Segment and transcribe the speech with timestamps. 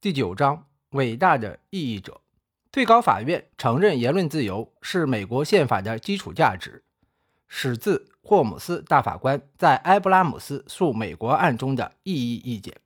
[0.00, 2.20] 第九章：伟大的异议者。
[2.70, 6.84] 最高法院承认言论自由是美国宪法的基础价值，
[7.48, 12.76] 始自霍姆斯大法官在埃布拉姆斯诉美国案中的异议意见。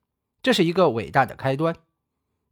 [0.42, 1.76] 这是一个伟大的开端。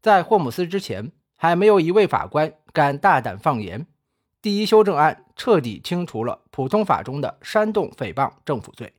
[0.03, 3.87] 在霍姆斯之前，还没有一位法官敢大胆放言。
[4.43, 8.93] 第一修正案彻底清除了普通法中的煽动诽谤政府罪。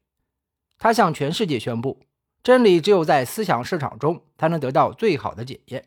[0.79, 1.99] 他向全世界宣布。
[2.43, 5.85] 真理只有在思想市场中才能得到最好的检验。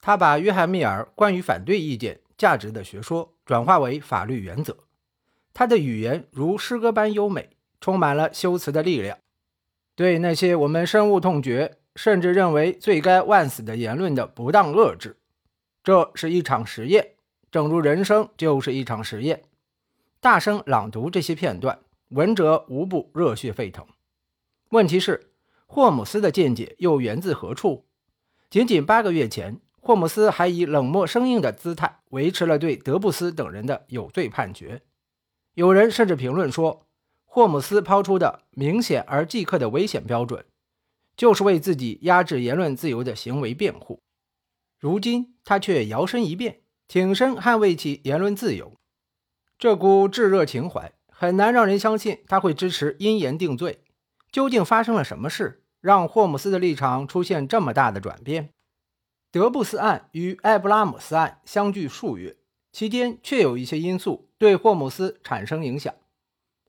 [0.00, 4.76] 他把约翰·密尔关于反对意见价值的学说转化为法律原则。
[5.54, 9.16] 他的语言如诗歌般优美，充满了修辞的力量。
[9.94, 15.16] 对那些我们深恶痛绝，甚至认为罪该万死的言论的不当遏制，
[15.84, 17.12] 这是一场实验，
[17.52, 19.44] 正如人生就是一场实验。
[20.18, 23.86] 大声朗读这些片段，闻者无不热血沸腾。
[24.70, 25.31] 问题是。
[25.74, 27.86] 霍姆斯的见解又源自何处？
[28.50, 34.82] 仅仅八个月前，霍姆斯还以冷漠生硬的姿态维持了对德布斯等人的有罪判决。
[35.54, 36.86] 有人甚至评论说，
[37.24, 40.44] 霍姆斯抛出的明显而即刻的危险标准，
[41.16, 43.98] 就是为自己压制言论自由的行为辩护。
[44.78, 48.74] 如今，他却摇身一变，挺身捍卫起言论自由。
[49.58, 53.78] 这股炙热情怀很难让人相信他会支持因言定罪。
[54.30, 55.61] 究竟发生了什么事？
[55.82, 58.48] 让霍姆斯的立场出现这么大的转变。
[59.30, 62.36] 德布斯案与埃布拉姆斯案相距数月，
[62.70, 65.92] 期间确有一些因素对霍姆斯产生影响。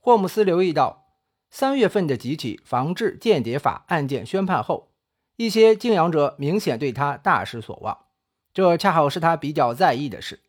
[0.02, 1.06] 霍姆斯留意到，
[1.50, 4.92] 三月份的几起防治间谍法案件宣判后，
[5.36, 8.06] 一些敬仰者明显对他大失所望。
[8.54, 10.40] 这恰好是他比较在意的事。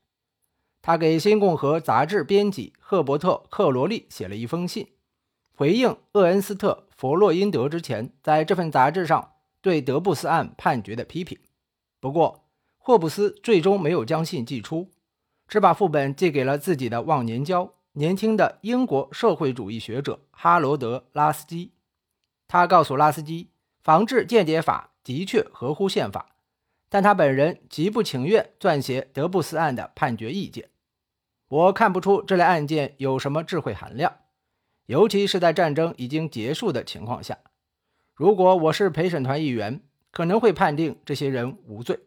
[0.80, 4.93] 他给《新共和》杂志编辑赫伯特·克罗利写了一封信。
[5.56, 11.38] 回应厄恩斯特·弗洛因德之前在这份杂志上对德布斯案判决的批评，
[12.00, 12.44] 不过
[12.76, 14.90] 霍布斯最终没有将信寄出，
[15.46, 21.72] 只把副本寄给了自己的忘年交——年轻的英国社会主义学者哈罗德·拉斯基。
[22.48, 23.50] 他告诉拉斯基，
[23.82, 26.34] 防治间谍法的确合乎宪法，
[26.88, 30.68] 但他本人极不情愿撰写德布斯案的判决意见。
[31.48, 34.16] 我看不出这类案件有什么智慧含量。
[34.86, 37.38] 尤其是在战争已经结束的情况下，
[38.14, 39.80] 如果我是陪审团议员，
[40.10, 42.00] 可能会判定这些人无罪。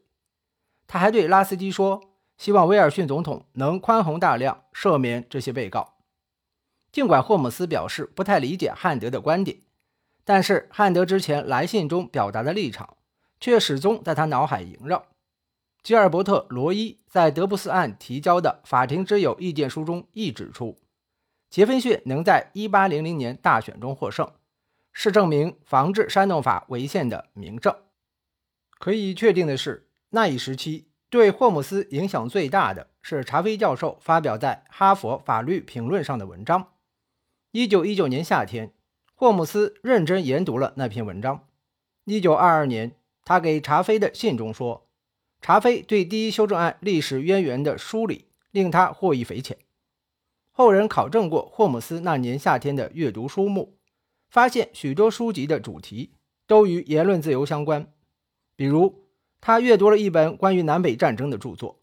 [0.86, 2.02] 他还对拉斯基说
[2.38, 5.96] ：“希望威尔逊总统能宽宏大量，赦免这些被告。”
[6.92, 9.58] 尽管霍姆斯表示不太理解汉德的观点，
[10.24, 12.96] 但是汉德之前来信中表达的立场
[13.40, 15.08] 却始终在他脑海萦绕。
[15.84, 20.78] 吉尔伯特·罗伊在德布斯案提交的法庭之友意见书中亦指出。
[21.50, 24.32] 杰斐逊能在1800年大选中获胜，
[24.92, 27.76] 是证明防治煽动法违宪的明证。
[28.78, 36.74] 可以确定的是，那一时期对霍姆斯影响最大的是查菲教授发表在《哈佛法律评论》上的文章。
[37.54, 38.74] 1919年夏天，
[39.16, 41.48] 霍姆斯认真研读了那篇文章。
[42.06, 42.92] 1922年，
[43.24, 44.88] 他给查菲的信中说
[45.42, 49.58] ：“查菲对第一修正案历史渊源的梳理令他获益匪浅。”
[50.58, 53.78] 后人考证过霍姆斯那年夏天的阅读书目，
[54.28, 56.14] 发现许多书籍的主题
[56.48, 57.94] 都与言论自由相关。
[58.56, 59.04] 比如，
[59.40, 61.80] 他阅读了一本关于南北战争的著作，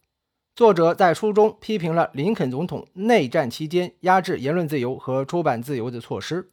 [0.56, 6.50] 作者在书中批评了林肯总统内战期间压制言论自由和出版自由的措施。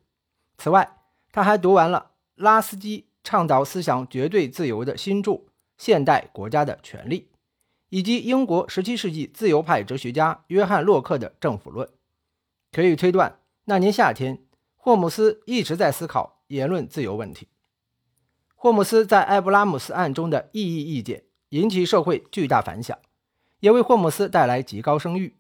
[0.60, 0.98] 此外，
[1.32, 5.32] 他还读完了拉斯基倡导思想绝对自由的新著
[5.80, 7.22] 《现代国家的权利》，
[7.90, 11.88] 以及英国17世纪自由派哲学家约翰·洛克的《政府论》。
[12.72, 14.44] 可以推断，那年夏天，
[14.76, 17.50] 霍姆斯一直在思考言论自由问题。
[18.56, 22.98] 霍姆斯在埃布拉姆斯案中的异议意见引起社会巨大反响，
[23.60, 25.36] 也为霍姆斯带来极高声誉。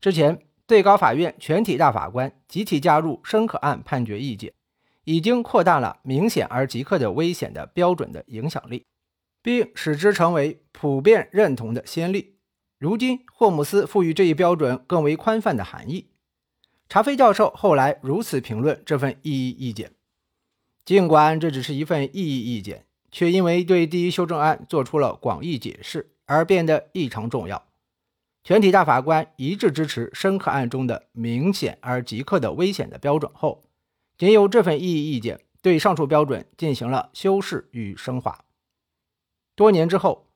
[0.00, 4.52] 之前，最高法院全体大法官集体加入深刻案判决意见，
[5.04, 8.84] 已经扩大了明显而即刻的危险的标准的影响力，
[9.40, 12.38] 并使之成为普遍认同的先例。
[12.78, 16.10] 如今，霍姆斯赋予这一标准更为宽泛的含义。
[16.88, 19.92] 查菲教授后来如此评论这份异议意见：
[20.84, 27.66] 尽管这只是一份异议意见，却因为对第一修正案做出了广义解释而变得异常重要。
[28.44, 33.64] 全体大法官一致支持深刻案中的明显而即刻的危险的标准后，
[34.16, 38.44] 仅有这份异议意见对上述标准进行了修饰与升华。
[39.56, 40.28] 多年之后，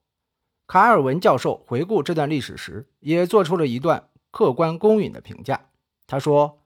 [0.66, 5.69] 卡尔文教授回顾这段历史时，也做出了一段客观公允的评价。
[6.10, 6.58] 他说：“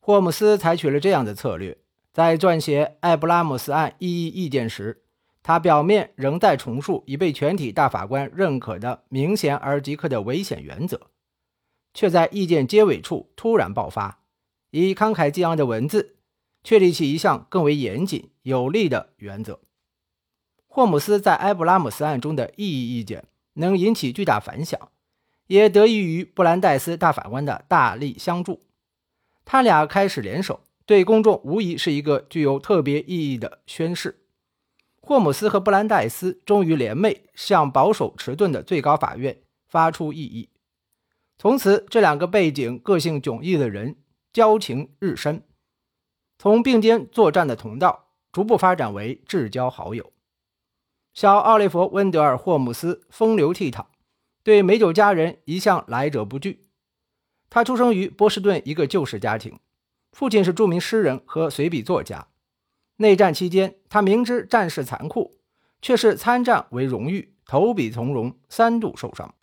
[0.00, 1.78] 霍姆斯采取了这样的策略，
[2.12, 5.02] 在撰写埃布拉姆斯案异议意见时，
[5.42, 11.06] 他表面仍在重述已被全体大法官认可的明显而即刻的危险原则，
[11.94, 14.18] 却在意见结尾处突然爆发，
[14.72, 16.16] 以慷慨激昂的文字
[16.62, 19.60] 确立起一项更为严谨有力的原则。
[20.66, 23.24] 霍姆斯在埃布拉姆斯案中的异议意见
[23.54, 24.90] 能引起巨大反响，
[25.50, 28.62] 也得益于布兰代斯大法官的大力相助。
[29.44, 34.20] 他俩开始联手，对公众无疑是一个具有特别意义的宣示。
[35.00, 40.50] 霍姆斯和布兰代斯终于联袂向保守迟钝的最高法院发出异议。
[41.36, 43.96] 从此，这两个背景个性迥异的人
[44.32, 45.42] 交情日深，
[46.38, 50.12] 从并肩作战的同道逐步发展为至交好友。
[51.12, 53.86] 小奥利弗·温德尔·霍姆斯风流倜傥，
[54.42, 56.66] 对美酒佳人一向来者不拒。
[57.48, 59.58] 他出生于波士顿一个旧式家庭，
[60.12, 62.28] 父亲是著名诗人和随笔作家。
[62.96, 65.38] 内战期间，他明知战事残酷，
[65.82, 69.34] 却是参战为荣誉，投笔从戎，三度受伤。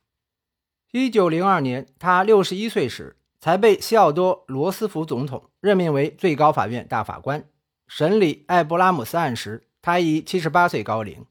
[0.92, 7.50] 一九零二年，他六十一岁时，才被西奥多·罗斯福总统任命为最高法院大法官。
[7.88, 11.26] 审理艾布拉姆斯案时，他已七十八岁高龄。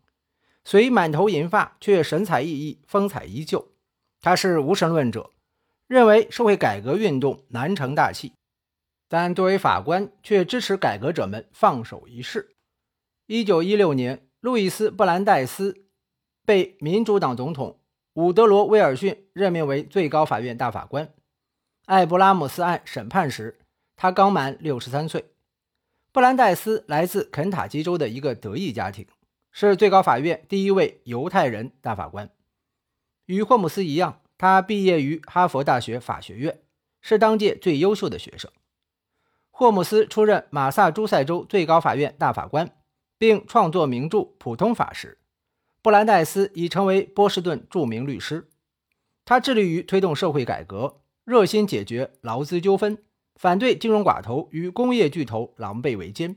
[0.69, 3.69] 虽满头银发，却神采奕奕，风采依旧。
[4.21, 5.31] 他是无神论者，
[5.87, 8.33] 认为社会改革运动难成大器，
[9.09, 12.57] 但作为法官，却支持改革者们放手一试。
[13.29, 15.85] 一九一六年，路易斯·布兰代斯
[16.45, 17.79] 被民主党总统
[18.15, 21.15] 伍德罗·威尔逊任命为最高法院大法官。
[21.85, 23.61] 艾布拉姆斯案审判时，
[23.95, 25.27] 他刚满六十三岁。
[26.11, 29.07] 布兰代斯来自肯塔基州的一个德裔家庭。
[29.59, 32.31] 是最高法院第一位犹太人大法官，
[33.25, 36.61] 与霍姆斯一样，他毕业于哈佛大学法学院，
[37.01, 38.51] 是当届最优秀的学生。
[39.51, 42.77] 霍姆斯出任马萨诸塞州最高法院大法官，
[43.17, 45.17] 并创作名著《普通法》时，
[45.81, 48.51] 布兰代斯已成为波士顿著名律师。
[49.25, 53.03] 他致力于推动社会改革，热心解决劳资纠纷，
[53.37, 56.37] 反对金融寡头与工业巨头狼狈为奸。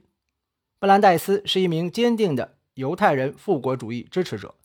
[0.80, 2.56] 布兰代斯是一名坚定的。
[2.76, 4.56] 犹太人复国主义支持者，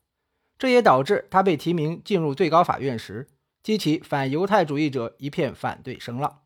[0.59, 3.27] 这也导致他被提名进入最高法院时，
[3.63, 6.43] 激起反犹太主义者一片反对声浪。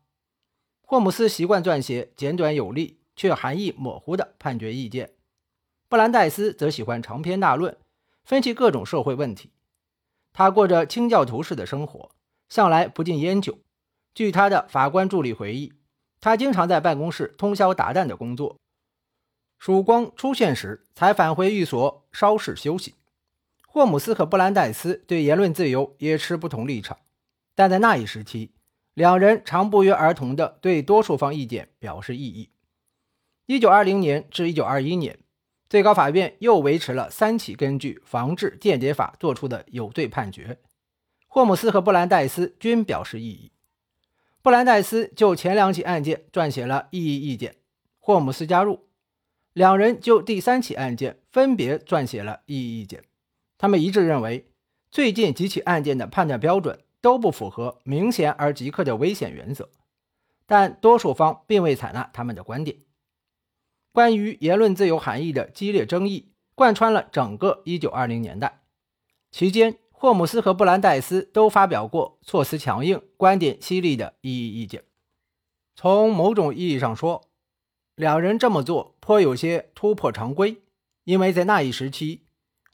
[0.81, 5.11] 霍姆斯习惯撰写简短有力却含义模糊的判决意见，
[5.87, 7.77] 布兰代斯则喜欢长篇大论
[8.23, 9.51] 分析各种社会问题。
[10.33, 12.11] 他过着清教徒式的生活，
[12.47, 13.59] 向来不禁烟酒。
[14.15, 15.73] 据他的法官助理回忆，
[16.19, 18.57] 他经常在办公室通宵达旦的工作。
[19.59, 22.95] 曙光出现时，才返回寓所稍事休息。
[23.67, 26.97] 霍姆斯和布兰代斯对言论自由也持不同立场，
[27.53, 28.53] 但在那一时期，
[28.93, 32.49] 两人常不约而同地对多数方意见表示异议。
[33.45, 35.19] 一九二零年至一九二一年，
[35.69, 40.57] 最高法院又维持了三起根据防治间谍法作出的有罪判决，
[41.27, 43.51] 霍姆斯和布兰代斯均表示异议。
[44.41, 47.57] 布兰代斯就前两起案件撰写了异议意见，
[47.99, 48.88] 霍姆斯加入。
[49.53, 53.03] 两人就第三起案件分别撰写了异议意见，
[53.57, 54.51] 他们一致认为
[54.91, 59.69] 最近几起案件的判断标准都不符合明显而即刻的危险原则，
[60.45, 62.77] 但多数方并未采纳他们的观点。
[63.91, 68.61] 关于言论自由含义的激烈争议贯穿了整个1920年代，
[69.31, 74.83] 期间霍姆斯和布兰代斯都发表过措辞强硬、观点犀利的异议意见。
[75.75, 77.28] 从某种意义上说，
[77.99, 80.61] 两人这么做颇有些突破常规，
[81.03, 82.21] 因为在那一时期，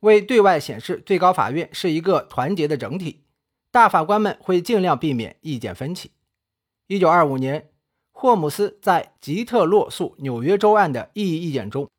[0.01, 3.23] 为对外显示最高法院是一个团结的整体，
[3.71, 6.11] 大法官们会尽量避免意见分歧。
[6.85, 7.71] 一九二五年，
[8.11, 11.89] 霍姆斯在吉特洛诉纽约州案的异议意见中，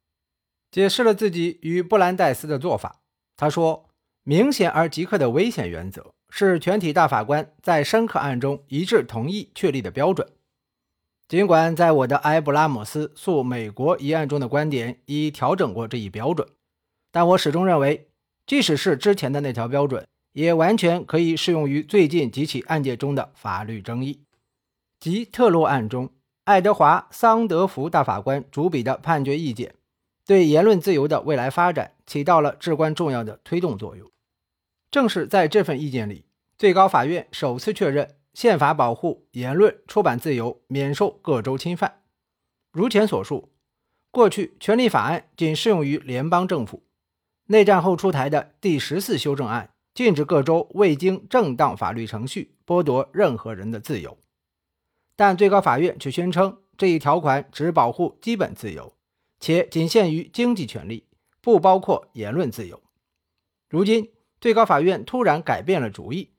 [0.70, 3.00] 解释了自己与布兰代斯的做法。
[3.36, 3.88] 他说
[4.22, 10.28] ：“明显而即刻的危险原则是全体大法官在深刻案中一致同意确立的标准。”
[11.28, 16.46] 尽管在我的埃布拉姆斯诉美国一案中的观点已调整过这一标准，
[17.10, 18.06] 但我始终认为，
[18.46, 24.20] 即使是之前的那条标准，也完全可以适用于最近几起案件中的法律争议。
[25.00, 26.10] 即特洛案中，
[26.44, 29.74] 爱德华·桑德福大法官主笔的判决意见，
[30.24, 34.08] 对言论自由的未来发展起到了至关重要的推动作用。
[34.92, 36.24] 正是在这份意见里，
[36.56, 38.14] 最高法院首次确认。
[38.36, 42.02] 宪法保护言论、出版自由，免受各州侵犯。
[42.70, 43.50] 如前所述，
[44.10, 46.82] 过去权利法案仅适用于联邦政府。
[47.46, 54.18] 内战后出台的第十四修正案禁止各州未经正当法律程序剥夺任何人的自由，
[55.16, 58.92] 但最高法院却宣称这一条款只保护基本自由，
[59.40, 61.06] 且仅限于经济权利，
[61.40, 62.82] 不包括言论自由。
[63.70, 64.12] 如今，
[64.42, 66.35] 最高法院突然改变了主意。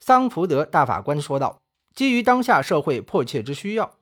[0.00, 1.60] 桑福德大法官说道
[1.94, 3.96] ：“基于当下社会迫切之需要，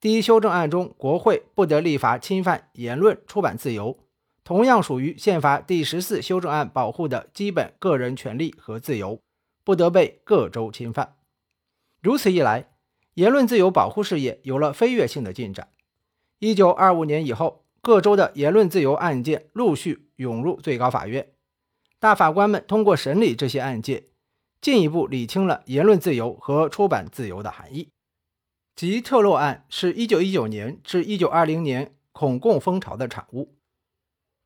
[0.00, 3.98] 第一修正案中，国会不得立法侵犯言论、出版自由，
[4.42, 9.20] 同样属于宪法第十四修正案保护的基本个人权利和自由，
[9.62, 11.14] 不得被各州侵犯。
[12.00, 12.70] 如此一来，
[13.14, 15.68] 言论自由保护事业有了飞跃性的进展。
[16.40, 21.28] 一九二五年以后，各州的言论自由案件陆续涌入最高法院，
[22.00, 24.04] 大法官们通过审理这些案件。”
[24.62, 27.88] 进一步理清了言论自由和出版自由的含义。
[28.76, 33.56] 吉特洛案是一九一九年至一九二零年恐共风潮的产物。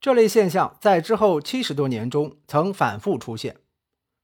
[0.00, 3.58] 这类现象在之后七十多年中曾反复出现。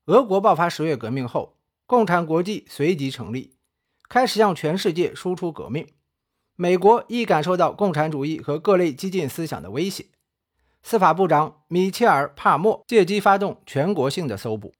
[0.06, 1.56] 俄国爆发十月革命后，
[1.86, 3.54] 共产国际随即成立，
[4.08, 5.86] 开始向全世界输出革命。
[6.56, 10.06] 美国亦感受到共产主义和各类激进思想的威胁。
[10.82, 14.74] 司法部长米切尔·帕默借机发动全国性的搜捕。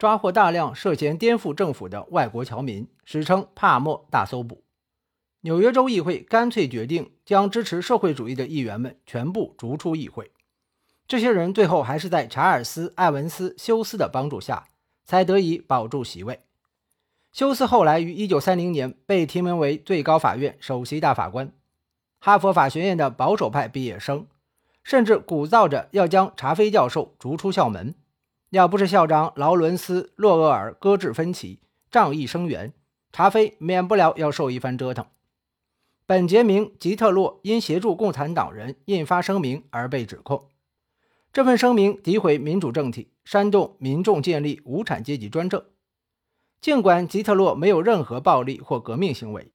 [0.00, 4.64] 抓获大量涉嫌颠覆政府的外国侨民，史称“帕默大搜捕”。
[5.44, 10.32] 纽约州议会干脆决定将支持社会主义的议员们全部逐出议会。
[11.06, 14.68] 这些人最后还是在查尔斯·埃文斯·休斯的帮助下，
[15.04, 16.40] 才得以保住席位。
[17.30, 21.52] 休斯后来于1930年被提名为最高法院首席大法官。
[22.20, 24.26] 哈佛法学院的保守派毕业生
[24.82, 27.94] 甚至鼓噪着要将查菲教授逐出校门。
[28.50, 32.72] 要不是校长劳伦斯·洛厄尔搁置分歧，仗义声援，
[33.12, 35.06] 查菲免不了要受一番折腾。
[36.04, 40.48] 本杰明·吉特洛因协助共产党人印发声明而被指控。
[41.32, 45.62] 这份声明诋毁民主政体，煽动民众建立无产阶级专政。
[46.60, 49.52] 尽管吉特洛没有任何暴力或革命行为，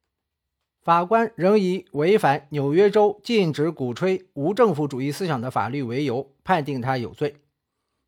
[0.81, 7.35] 法官仍以违反纽约州禁止鼓吹无政府主义思想的法律为由，判定他有罪。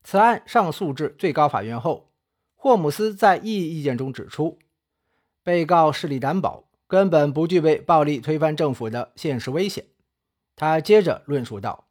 [0.03, 2.09] 此案上诉至最高法院后，
[2.55, 4.57] 霍姆斯在异议意见中指出，
[5.43, 9.85] 被告势力担保，根本不具备暴力推翻政府的现实危险。
[10.55, 11.85] 他接着论述道：“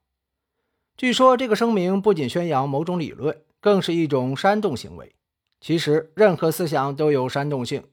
[0.97, 5.15] 据说这个声明不仅宣扬某种理论，更是一种煽动行为。
[5.61, 7.85] 其实，任何思想都有煽动性，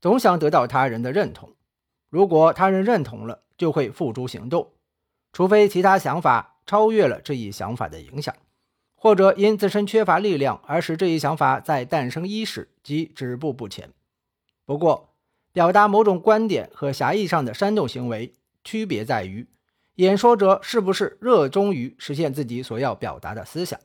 [0.00, 1.54] 总想得到他人的认同。
[2.08, 4.72] 如果他人认同了，就会付诸行动，
[5.32, 8.34] 除非其他想法超越了这一想法的影响。”
[9.02, 13.88] 或者因自身缺乏力量而使这一想法在诞生伊始即止步不前。
[14.66, 15.14] 不过，
[15.54, 19.48] 表达某种观点和狭义上的煽动行为区别在于，
[19.94, 23.80] 演说者是不是热衷于实现自己所要表达的思想。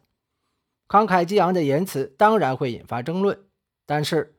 [0.90, 3.40] 慷慨激昂的言辞当然会引发争论，
[3.86, 4.36] 但是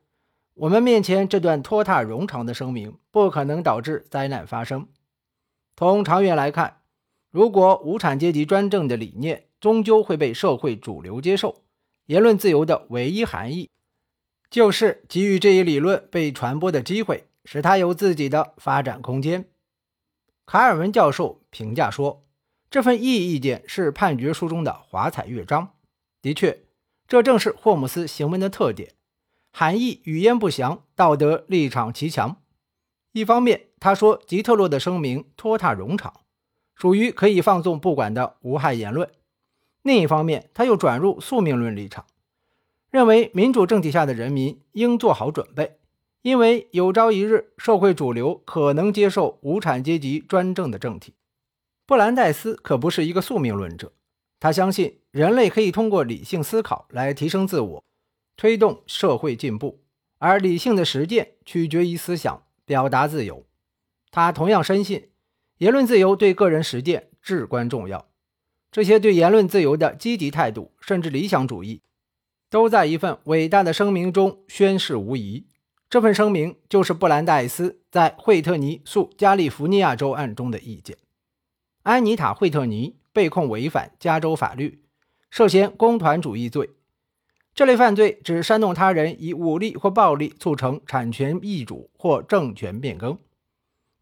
[0.53, 4.87] 我们面前这段拖沓冗长的声明不可能导致灾难发生。
[5.75, 6.81] 从长远来看，
[7.31, 11.63] 如果无产阶级专政的理念，终究会被社会主流接受。
[12.05, 13.69] 言论自由的唯一含义，
[14.49, 19.49] 就是给予这一理论被传播的机会，使它有自己的发展空间。
[20.45, 22.23] 卡尔文教授评价说
[22.71, 25.73] ：“这份异议意见是判决书中的华彩乐章。”
[26.21, 26.63] 的确，
[27.07, 28.93] 这正是霍姆斯行文的特点：
[29.51, 32.37] 含义语焉不详，道德立场极强。
[33.11, 36.21] 一方面，他说吉特洛的声明拖沓冗长，
[36.73, 39.09] 属于可以放纵不管的无害言论。
[39.87, 42.05] 另一方面，他又转入宿命论立场，
[42.91, 45.79] 认为民主政体下的人民应做好准备，
[46.23, 51.13] 因为有朝一日社会主流可能接受无产阶级专政的政体。
[51.85, 53.93] 布兰代斯可不是一个宿命论者，
[54.41, 57.83] 他相信人类可以通过理性思考来提升自我，
[58.35, 59.79] 推动社会进步，
[60.17, 63.45] 而理性的实践取决于思想表达自由。
[64.11, 65.11] 他同样深信，
[65.59, 68.09] 言论自由对个人实践至关重要。
[68.77, 71.81] 这些对言论自由的积极态度，甚至理想主义，
[72.47, 75.47] 都在一份伟大的声明中宣誓无疑。
[75.89, 80.95] 这份声明就是布兰代斯在惠特尼诉加利福尼亚州案中的意见。
[81.81, 84.83] 安妮塔·惠特尼被控违反加州法律，
[85.31, 86.69] 涉嫌公团主义罪。
[87.55, 93.17] 这类犯罪指煽动他人以武力或暴力促成产权易主或政权变更。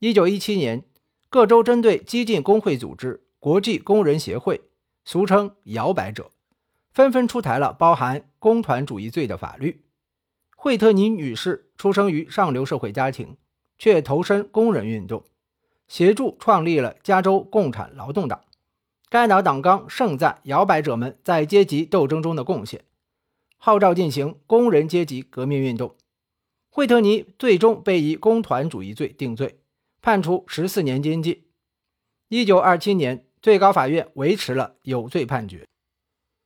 [0.01, 0.83] 1917年，
[1.29, 3.21] 各州针对激进工会组织。
[3.45, 4.59] 国际工人协会，
[5.03, 6.31] 俗称“摇摆者”，
[6.89, 9.85] 纷纷出台了包含工团主义罪的法律。
[10.57, 13.37] 惠特尼女士出生于上流社会家庭，
[13.77, 15.23] 却投身工人运动，
[15.87, 18.41] 协助创立了加州共产劳动党。
[19.09, 22.83] 该党党纲盛赞摇摆者们在阶级斗争中的贡献，
[23.57, 25.95] 号召进行工人阶级革命运动。
[26.71, 29.59] 惠特尼最终被以工团主义罪定罪，
[30.01, 31.43] 判处十四年监禁。
[32.29, 33.24] 一九二七年。
[33.45, 35.67] 最高法院维持了有罪判决。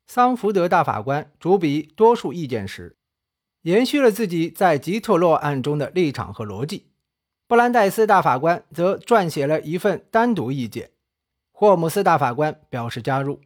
[0.06, 2.98] 桑福德大法官主笔多数意见时，
[3.62, 6.88] 延续了自己在吉特洛案中的立场和逻辑。
[7.48, 10.92] 布兰代斯大法官则撰写了一份单独意见，
[11.54, 13.40] 霍姆斯大法官表示加入。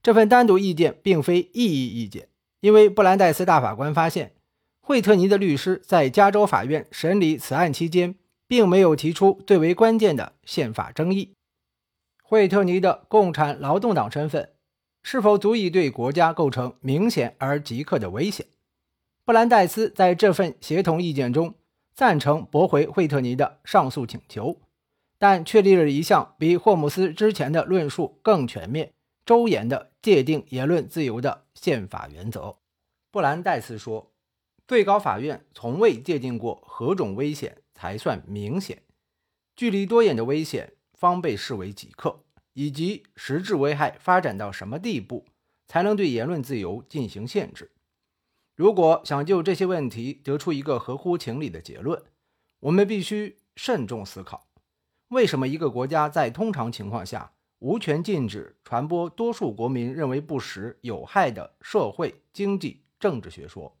[0.00, 2.28] 这份单独意见并非异议意见，
[2.60, 4.36] 因为布兰代斯大法官发现，
[4.80, 8.14] 惠特尼的律师在加州法院审理此案期间，
[8.46, 11.32] 并没有提出最为关键的宪法争议。
[12.30, 14.52] 惠特尼的共产劳动党身份
[15.02, 18.44] 是否足以对国家构成明显而即刻的危险？
[19.24, 21.54] 布兰代斯在这份协同意见中
[21.94, 24.58] 赞成驳回惠特尼的上诉请求，
[25.18, 28.92] 但确立了一项比霍姆斯之前的论述更全面、
[29.24, 32.56] 周延的界定言论自由的宪法原则。
[33.10, 34.12] 布兰代斯说
[34.68, 38.82] ：“最高法院从未界定过何种危险才算明显，
[39.56, 42.24] 距离多远的危险。”方被视为极客，
[42.54, 45.24] 以及实质危害发展到什么地步，
[45.68, 47.70] 才能对言论自由进行限制？
[48.56, 52.02] 如果想就这些问题得出一个合乎情理的结论，
[52.58, 54.48] 我们必须慎重思考：
[55.10, 63.76] 为什么一个国家在通常情况下无权禁止传播多数国民认为不实、有害的社会、经济、政治学说？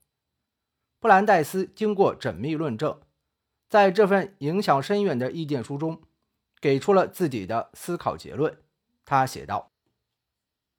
[1.00, 3.00] 布兰代斯经过缜密论证，
[3.68, 6.00] 在这份影响深远的意见书中。
[6.60, 8.58] 给出了自己的思考结论。
[9.04, 9.70] 他写道：“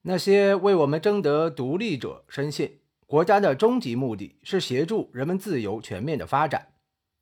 [0.03, 6.73] 那些为我们争得独立者深信，国家的终极目的是协助人们自由全面的发展。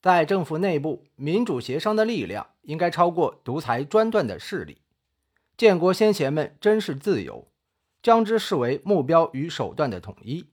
[0.01, 4.81] 在政府内部，民主协商的力量应该超过独裁专断的势力。
[5.55, 7.47] 建国先贤们珍视自由，
[8.03, 10.47] 将之视为目标与手段的统一。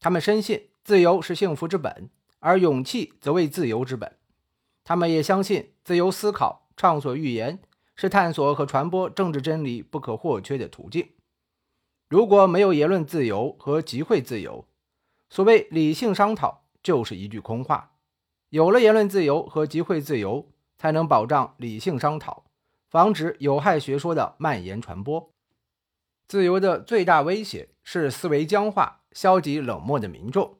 [0.00, 4.16] 他们深信自由是幸福之本，而勇气则为自由之本。
[4.84, 7.58] 他们也相信自由思考。”畅所欲言
[7.96, 11.10] 是探索和传播政治真理不可或缺的途径。
[12.08, 14.64] 如果没有言论自由和集会自由，
[15.28, 17.96] 所谓理性商讨就是一句空话。
[18.48, 20.48] 有了言论自由和集会自由，
[20.78, 22.44] 才能保障理性商讨，
[22.88, 25.30] 防止有害学说的蔓延传播。
[26.28, 30.58] 自由的最大威胁是思维僵化、消极冷漠的民众。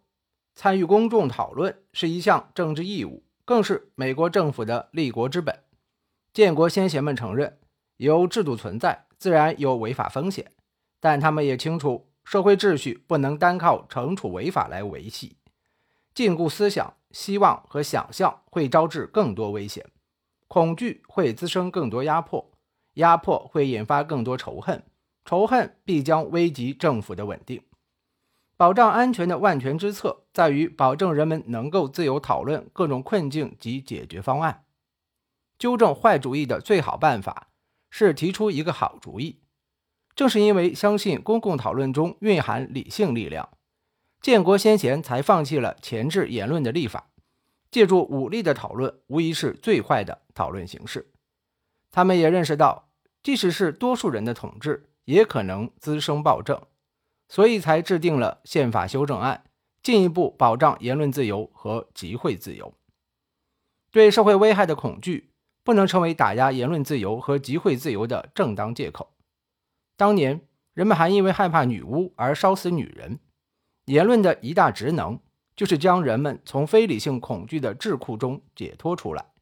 [0.55, 5.68] 参与公众讨论是一项政治义务，更是美国政府的立国之本。
[6.39, 7.59] 建国先贤们承认，
[7.97, 10.53] 有制度存在，自然有违法风险，
[11.01, 15.37] 但他们也清楚，社会秩序不能单靠惩处违法来维系。
[16.15, 19.85] 禁锢思想、希望和想象会招致更多危险，
[20.47, 22.53] 恐惧会滋生更多压迫，
[22.95, 24.85] 压迫会引发更多仇恨，
[25.25, 27.61] 仇恨必将危及政府的稳定。
[28.57, 34.63] 保障安全的万全之策，在于保证人们能够自由讨论各种困境及解决方案。
[35.59, 37.49] 纠正坏主意的最好办法
[37.91, 39.41] 是提出一个好主意。
[40.15, 43.49] 正是因为相信公共讨论中蕴含理性力量，
[44.21, 47.11] 建国先贤才放弃了前置言论的立法，
[47.71, 51.13] 借助武力的讨论无疑是最坏的讨论形式。
[51.91, 52.89] 他们也认识到，
[53.23, 56.61] 即使是多数人的统治，也可能滋生暴政，
[57.29, 59.45] 所以才制定了宪法修正案，
[59.83, 62.75] 进一步保障言论自由和集会自由。
[63.93, 65.31] 对社会危害的恐惧。
[65.63, 69.15] 不能成为打压言论自由和集会自由的正当借口。
[69.97, 70.41] 当年
[70.75, 73.19] 人们还因为害怕女巫而烧死女人。
[73.87, 75.19] 言论的一大职能
[75.57, 79.33] 就是将人们从非理性恐惧的桎梏中解脱出来。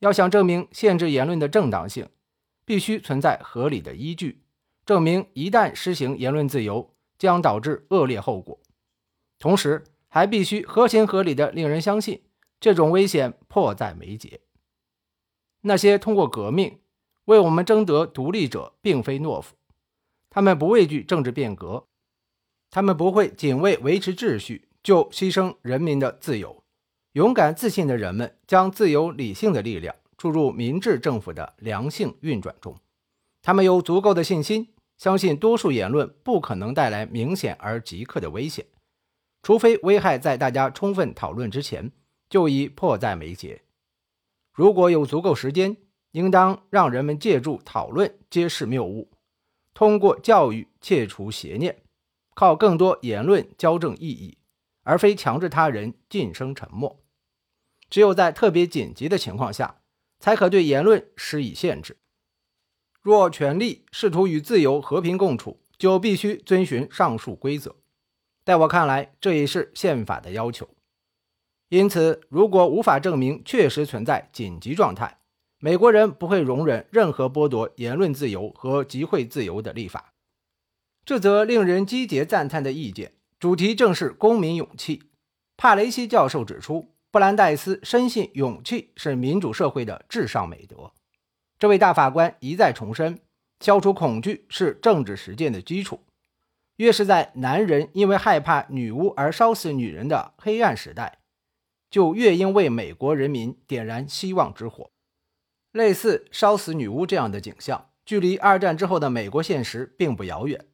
[0.00, 2.08] 要想证明限制言论的正当性，
[2.64, 4.42] 必须存在合理的依据，
[4.84, 8.60] 证明一旦施行言论自由将导致恶劣后果。
[9.38, 12.22] 同时，还必须合情合理的令人相信
[12.60, 14.40] 这种危险迫在眉睫。
[15.62, 16.78] 那些通过革命
[17.24, 19.54] 为我们争得独立者，并非懦夫，
[20.30, 21.84] 他们不畏惧政治变革，
[22.70, 26.62] 他们不会仅为维持秩序就牺牲人民的自由。
[27.12, 32.78] 勇敢自信的人们将自由理性的力量注入民治政府的良性运转中，
[33.42, 38.66] 他们有足够的信心，相信多数言论不可能带来明显而即刻的危险，
[39.42, 41.90] 除非危害在大家充分讨论之前
[42.28, 43.62] 就已迫在眉睫。
[44.58, 45.76] 如果有足够时间，
[46.10, 49.08] 应当让人们借助讨论揭示谬误，
[49.72, 51.80] 通过教育切除邪念，
[52.34, 54.36] 靠更多言论矫正意义，
[54.82, 57.00] 而非强制他人噤声沉默。
[57.88, 59.80] 只有在特别紧急的情况下，
[60.18, 61.96] 才可对言论施以限制。
[63.00, 67.76] 若权力试图与自由和平共处，就必须遵循上述规则。
[68.44, 70.68] 在我看来，这也是宪法的要求。
[71.68, 75.18] 因此，如果无法证明确实存在紧急状态，
[75.58, 80.12] 美国人不会容忍任何剥夺言论自由和集会自由的立法。
[81.04, 85.10] 这则令人击节赞叹的意见，主题正是公民勇气。
[85.56, 90.92] 帕雷西教授指出，布兰代斯深信勇气是民主社会的至上美德。
[91.58, 93.18] 这位大法官一再重申，
[93.60, 96.00] 消除恐惧是政治实践的基础。
[96.76, 101.17] 越是在男人因为害怕女巫而烧死女人的黑暗时代，
[101.90, 104.90] 就越应为美国人民点燃希望之火。
[105.72, 110.66] 类似烧死女巫这样的景象，距离二战之后的美国现实并不遥远。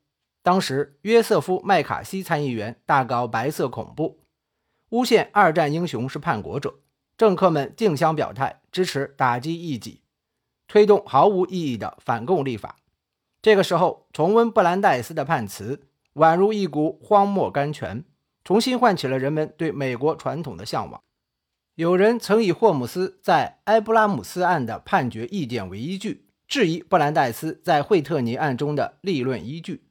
[0.43, 4.21] 当时，约瑟夫·麦卡锡参议员大搞白色恐怖，
[4.91, 6.81] 诬陷二战英雄是叛国者，
[7.17, 10.03] 政客们竞相表态支持打击异己，
[10.69, 12.77] 推动毫无意义的反共立法。
[13.43, 15.89] 这个时候，重温布兰代斯的判词。
[16.15, 18.05] 宛如一股荒漠甘泉，
[18.45, 21.03] 重新唤起了人们对美国传统的向往。
[21.75, 29.83] 有人曾以霍姆斯在埃布拉姆斯案的判决意见为依据，质疑布兰代斯在惠特尼案中的立论依据。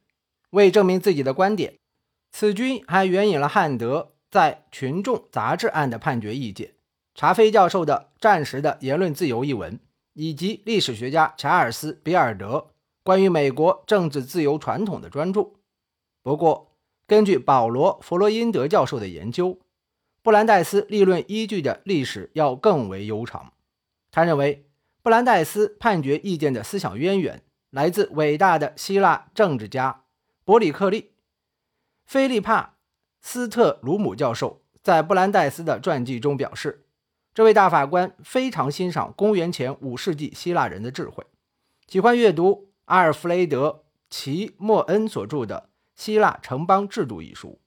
[0.50, 1.74] 为证明自己的观点，
[2.30, 6.74] 此君还援引了汉德在《群众杂志案》的判决意见、
[7.14, 9.78] 查菲教授的《战时的言论自由》一文，
[10.14, 12.68] 以及历史学家查尔斯·比尔德
[13.02, 15.50] 关于美国政治自由传统的专著。
[16.22, 16.73] 不过，
[17.06, 19.58] 根据保罗·弗洛因德教授的研究，
[20.22, 23.52] 布兰代斯立论依据的历史要更为悠长。
[24.10, 24.66] 他认为，
[25.02, 30.04] 布兰代斯判决意见的思想渊源来自伟大的希腊政治家
[30.44, 31.10] 伯里克利。
[32.06, 32.62] 菲利帕·
[33.20, 36.86] 斯特鲁姆教授在布兰代斯的传记中表示，
[37.34, 41.24] 这位大法官非常欣赏公元前五世纪希腊人的智慧，
[41.86, 43.68] 喜欢阅读阿尔弗雷德·
[44.08, 45.68] 齐莫恩所著的。
[45.96, 47.60] 希腊城邦制度一书，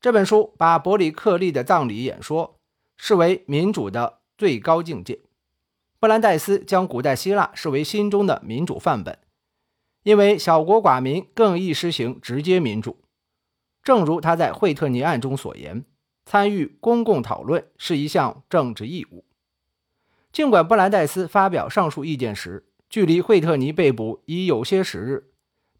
[0.00, 2.56] 这本书把伯里克利的葬礼演说
[2.96, 5.20] 视为民主的最高境界。
[5.98, 9.18] 布兰代斯将古代希腊视为心中的民主范本，
[10.02, 13.02] 因为小国寡民更易实行直接民主。
[13.82, 15.84] 正如他在惠特尼案中所言，
[16.24, 19.24] 参与公共讨论是一项政治义务。
[20.32, 25.29] 尽管布兰代斯发表上述意见时，距离惠特尼被捕已有些时日。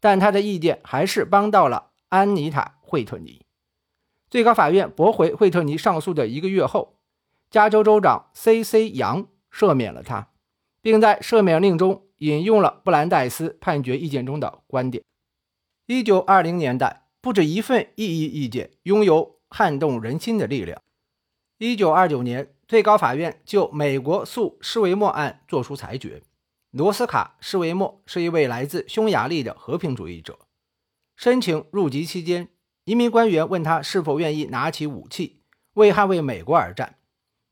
[0.01, 3.45] 但他的意见还是帮到了安妮塔·惠特尼。
[4.29, 6.97] 最高法院驳回惠特尼上诉的一个月后，
[7.49, 8.89] 加州州长 C.C.
[8.89, 10.29] 杨赦免了他，
[10.81, 15.03] 并在赦免令中引用了布兰代斯判决意见中的观点。
[15.85, 20.81] 一九二零年代，不止一份异议意见拥有撼动人心的力量。
[21.57, 26.23] 一九二九年，最高法院就美国诉施维莫案作出裁决。
[26.71, 30.39] 罗斯卡·施维莫是一位来自匈牙利的和平主义者。
[31.17, 32.47] 申请入籍期间，
[32.85, 35.41] 移民官员问他是否愿意拿起武器
[35.73, 36.95] 为捍卫美国而战。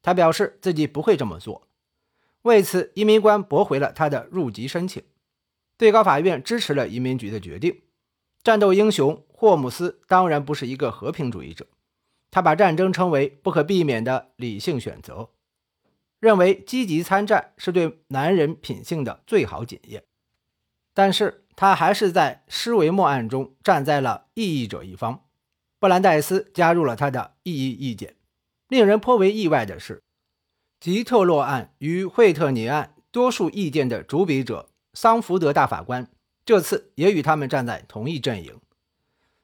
[0.02, 1.68] 他表示自己不会这么做。
[2.44, 5.04] 为此，移民官驳回了他的入籍申请。
[5.78, 7.82] 最高法院支持了移民局的决定。
[8.42, 11.68] 战斗英雄霍姆斯当然不是一个和平主义者，
[12.32, 15.30] 他把战争称为不可避免的理性选择。
[16.20, 20.04] 认为积极参战是对男人品性的最好检验，
[20.94, 25.26] 但是他还是在施维默案中站在了异议者一方。
[25.80, 28.16] 布兰代斯加入了他的异议意见。
[28.68, 30.04] 令人颇为意外的是，
[30.80, 36.08] 吉特洛案与惠特尼案多数意见的主笔者桑福德大法官
[36.46, 38.60] 这次也与他们站在同一阵营。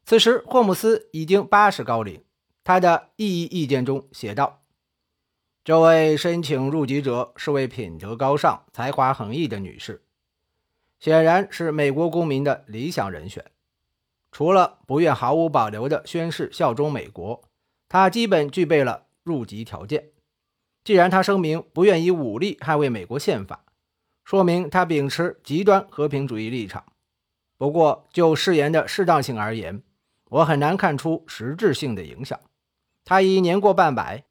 [0.05, 2.21] 此时，霍姆斯已经八十高龄。
[2.63, 4.64] 他的异议意见中写道。
[5.65, 10.03] 这位申请入籍者是位品德高尚、才华横溢的女士，
[10.99, 13.43] 显然是美国公民的理想人选。
[14.31, 17.41] 除了不愿毫无保留地宣誓效忠美国，
[17.89, 20.11] 她基本具备了入籍条件。
[20.83, 23.65] 既然她声明不愿以武力捍卫美国宪法，
[24.23, 26.85] 说明她秉持极端和平主义立场。
[27.57, 29.81] 不过，就誓言的适当性而言，
[30.29, 32.39] 我很难看出实质性的影响。
[33.03, 34.25] 她已年过半百。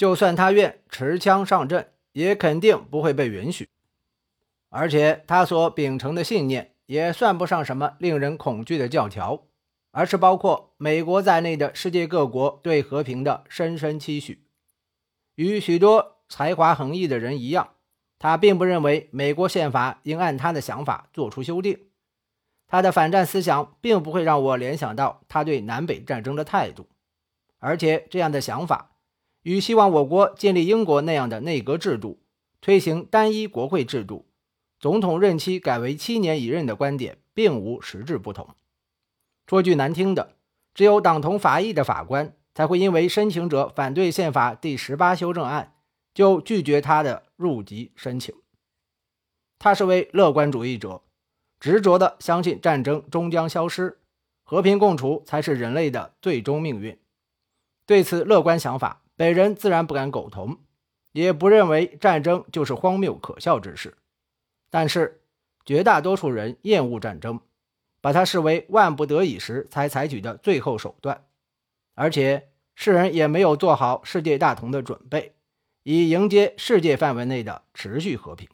[0.00, 3.68] 就算他愿持枪上阵，也肯定不会被允许。
[4.70, 9.42] 而且他所秉承的信念也算不上什么令人恐惧的教条，
[9.90, 14.46] 而是包括美国在内的世界各国对和平的深深期许。
[15.34, 17.74] 与许多才华横溢的人一样，
[18.18, 21.78] 他并不认为美国宪法应按他的想法做出修订。
[22.66, 26.88] 他的反战思想并不会让我联想到他对南北战争的态度，
[27.58, 28.89] 而且这样的想法。
[29.42, 32.20] 与希望我国建立英国那样的内阁制度，
[32.60, 34.26] 推行单一国会制度，
[34.78, 38.48] 总统任期改为七年一任的观点，并无实质不同。
[39.46, 40.36] 说句难听的，
[40.74, 45.74] 只有党同伐异的法官才会因为申请者反对宪法第十八修正案，
[46.12, 48.34] 就拒绝他的入籍申请。
[49.58, 51.02] 他是位乐观主义者，
[51.58, 53.98] 执着地相信战争终将消失，
[54.42, 56.98] 和平共处才是人类的最终命运。
[57.86, 60.56] 对此乐观想法，本人自然不敢苟同，
[61.12, 63.98] 也不认为战争就是荒谬可笑之事。
[64.70, 65.20] 但是，
[65.62, 67.38] 绝大多数人厌恶战争，
[68.00, 71.26] 把它视为万不得已时才采取的最后手段，
[71.94, 75.34] 而且世人也没有做好世界大同的准备，
[75.82, 78.48] 以迎接世界范围内的持续和平。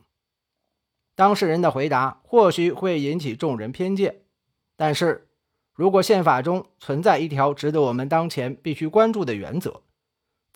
[1.14, 4.22] 当事人的回答或许会引起众人偏见，
[4.76, 5.28] 但是
[5.74, 9.82] 如果宪法中存在一条值得我们当前必须关注的原则，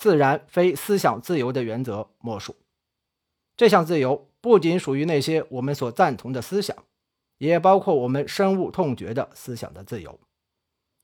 [0.01, 2.57] 自然非思想自由的原则莫属。
[3.57, 6.75] 这项自由不仅属于那些我们所赞同的思想，
[7.37, 10.19] 也包括我们深恶痛绝的思想的自由。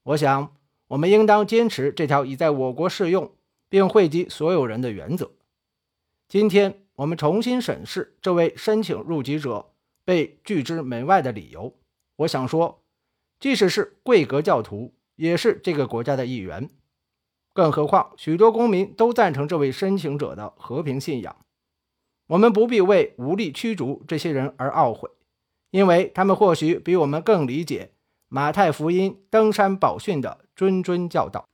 [0.02, 0.56] 我想，
[0.88, 3.36] 我们应当坚持这条已在我国适用
[3.68, 5.30] 并惠及所有人的原则。
[6.26, 6.82] 今天。
[6.96, 11.74] 我们重新审视这位申请入籍者被拒之门外的理由。
[12.16, 12.82] 我想说，
[13.38, 16.70] 即使是贵格教徒，也是这个国家的一员。
[17.56, 21.34] 更何况，许多公民都赞成这位申请者的和平信仰。
[22.26, 25.08] 我们不必为无力驱逐这些人而懊悔，
[25.70, 27.92] 因为他们或许比我们更理解
[28.28, 31.46] 马太福音登山宝训的谆谆教导。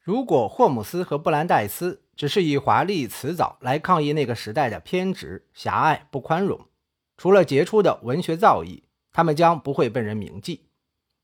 [0.00, 6.58] 如果霍姆斯和布兰代斯，只是以华丽辞藻来抗议那个时代的偏执、狭隘、不宽容。
[7.18, 10.62] 除了杰出的文学造诣，他们将不会被人铭记。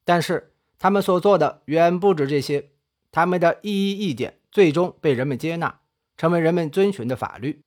[0.04, 2.68] 但是，他们所做的远不止这些。
[3.10, 5.80] 他们的异议意见最终被人们接纳，
[6.16, 7.62] 成为人们遵循的法律。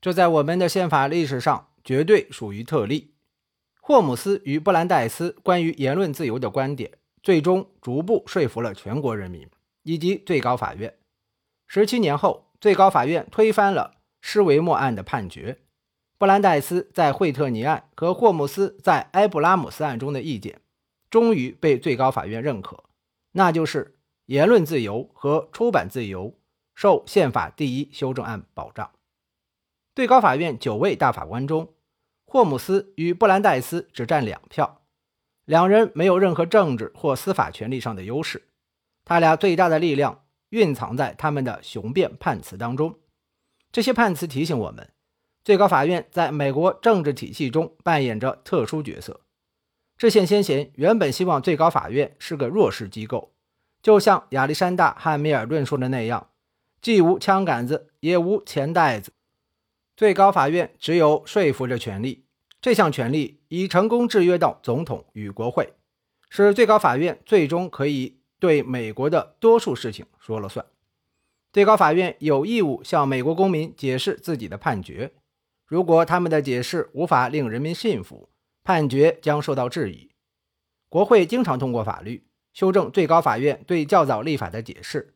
[0.00, 3.14] 这在我们的宪法历史上绝对属于特例。
[3.80, 9.48] 霍姆斯与布兰代斯关于言论自由的观点，最终逐步说服了全国人民
[9.82, 10.94] 以及最高法院。
[11.66, 15.58] 十七年后，最高法院推翻了施维默案的判决。
[16.18, 20.60] 布兰代斯在惠特尼案和霍姆斯在埃布拉姆斯案中的意见，
[21.10, 22.84] 终于被最高法院认可，
[23.32, 23.96] 那就是
[24.30, 26.38] 言论自由和出版自由
[26.72, 28.92] 受宪法第一修正案保障。
[29.92, 31.74] 最高法院九位大法官中，
[32.26, 34.82] 霍姆斯与布兰代斯只占两票，
[35.46, 38.46] 两人没有任何政治或司法权利上的优势，
[39.04, 40.24] 他俩最大的力量。
[40.50, 42.98] 蕴藏在他们的雄辩判词当中，
[43.72, 44.92] 这些判词提醒我们，
[45.44, 49.20] 最高法院在美国政治体系中扮演着特殊角色。
[49.96, 53.32] 这些先贤原本希望最高法院是个弱势机构，
[53.82, 56.30] 就像亚历山大·汉密尔顿说的那样，
[56.80, 59.12] 既无枪杆子，也无钱袋子。
[59.96, 62.24] 最高法院只有说服的权利，
[62.60, 65.74] 这项权利已成功制约到总统与国会，
[66.28, 68.16] 使最高法院最终可以。
[68.40, 70.64] 对美国的多数事情说了算，
[71.52, 75.12] 最高法院有义务向美国公民解释自己的判决。
[75.66, 78.30] 如果他们的解释无法令人民信服，
[78.64, 80.10] 判决将受到质疑。
[80.88, 85.14] 国会经常通过法律修正最高法院对较早立法的解释，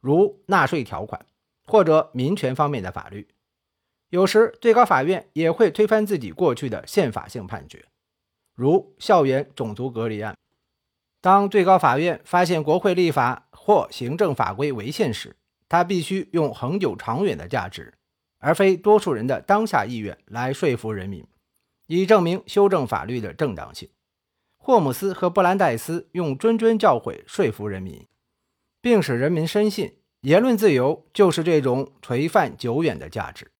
[0.00, 1.24] 如纳税条款
[1.64, 3.28] 或者民权方面的法律。
[4.10, 7.84] 有时，最高法院也会推翻自己过去的宪法性判决，
[8.54, 10.36] 如校园种族隔离案。
[11.20, 15.34] 当最高法院发现国会立法或行政法规违宪时，
[15.68, 17.94] 他必须用恒久长远的价值，
[18.38, 21.24] 而非多数人的当下意愿来说服人民，
[21.86, 23.88] 以证明修正法律的正当性。
[24.64, 28.06] 霍姆斯和布兰代斯用谆谆教诲说服人民，
[28.80, 33.50] 并使人民深信言论自由就是这种垂范久远的价值。